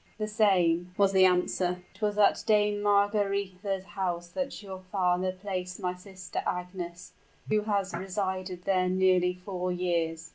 "The 0.17 0.27
same," 0.27 0.95
was 0.97 1.11
the 1.13 1.25
answer. 1.25 1.83
"It 1.93 2.01
was 2.01 2.17
at 2.17 2.41
Dame 2.47 2.81
Margaretha's 2.81 3.83
house 3.83 4.29
that 4.29 4.63
your 4.63 4.79
father 4.91 5.31
placed 5.31 5.79
my 5.79 5.93
sister 5.93 6.41
Agnes, 6.43 7.11
who 7.49 7.61
has 7.65 7.93
resided 7.93 8.63
there 8.63 8.89
nearly 8.89 9.35
four 9.35 9.71
years." 9.71 10.29